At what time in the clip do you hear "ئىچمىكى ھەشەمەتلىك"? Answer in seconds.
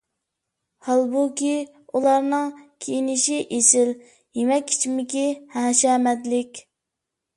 4.77-6.65